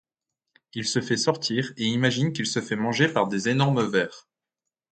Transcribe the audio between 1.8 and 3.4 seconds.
imagine qu'il se fait manger par